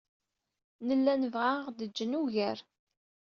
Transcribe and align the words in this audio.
Nella 0.87 1.13
nebɣa 1.15 1.51
ad 1.55 1.61
aɣ-d-jjen 1.63 2.17
ugar. 2.21 2.59